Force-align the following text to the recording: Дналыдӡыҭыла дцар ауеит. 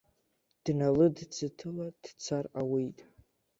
Дналыдӡыҭыла 0.63 1.87
дцар 2.01 2.45
ауеит. 2.59 2.99